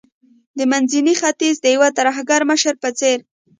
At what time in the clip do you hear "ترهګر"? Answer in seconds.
1.97-2.41